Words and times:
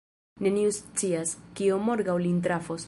Neniu 0.45 0.71
scias, 0.77 1.35
kio 1.61 1.79
morgaŭ 1.91 2.19
lin 2.27 2.43
trafos. 2.49 2.79